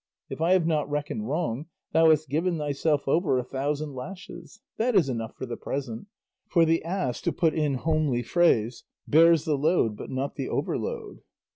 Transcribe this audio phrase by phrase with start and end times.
[0.31, 4.95] If I have not reckoned wrong thou hast given thyself over a thousand lashes; that
[4.95, 6.07] is enough for the present;
[6.47, 10.49] 'for the ass,' to put it in homely phrase, 'bears the load, but not the
[10.49, 11.21] overload.